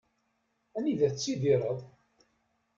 [0.77, 1.79] Anida tettidireḍ?